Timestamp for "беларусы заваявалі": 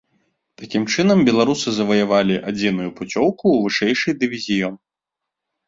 1.27-2.35